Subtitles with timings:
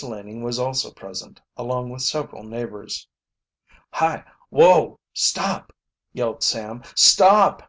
[0.00, 3.08] Laning was also present, along with several neighbors.
[3.94, 5.00] "Hi, whoa!
[5.12, 5.72] stop!"
[6.12, 6.84] yelled Sam.
[6.94, 7.68] "Stop!"